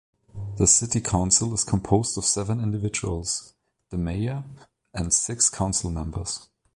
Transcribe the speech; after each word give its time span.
The 0.57 0.65
city 0.65 0.99
council 0.99 1.53
is 1.53 1.63
composed 1.63 2.17
of 2.17 2.25
seven 2.25 2.59
individuals: 2.59 3.53
the 3.91 3.99
mayor 3.99 4.43
and 4.95 5.13
six 5.13 5.47
council 5.47 5.91
members. 5.91 6.49